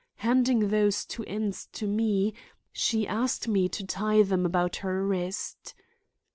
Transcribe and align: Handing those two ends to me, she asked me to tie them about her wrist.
Handing 0.15 0.69
those 0.69 1.05
two 1.05 1.23
ends 1.25 1.67
to 1.73 1.85
me, 1.85 2.33
she 2.73 3.07
asked 3.07 3.47
me 3.47 3.69
to 3.69 3.85
tie 3.85 4.23
them 4.23 4.47
about 4.47 4.77
her 4.77 5.05
wrist. 5.05 5.75